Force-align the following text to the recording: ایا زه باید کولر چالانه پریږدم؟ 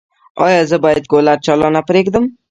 ایا 0.45 0.61
زه 0.69 0.77
باید 0.83 1.03
کولر 1.11 1.37
چالانه 1.45 1.81
پریږدم؟ 1.87 2.25